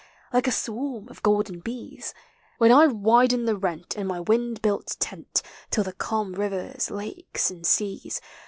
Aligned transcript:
Like 0.33 0.47
a 0.47 0.51
swarm 0.51 1.09
of 1.09 1.21
golden 1.21 1.59
bees, 1.59 2.15
When 2.57 2.71
I 2.71 2.87
widen 2.87 3.45
the 3.45 3.55
rent 3.55 3.95
in 3.95 4.07
my 4.07 4.19
wind 4.19 4.59
built 4.63 4.97
tent, 4.99 5.43
Till 5.69 5.83
the 5.83 5.93
calm 5.93 6.33
rivers, 6.33 6.89
lakes, 6.89 7.51
and 7.51 7.63
seas. 7.67 8.19